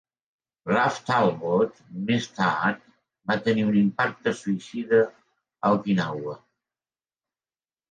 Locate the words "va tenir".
3.33-3.67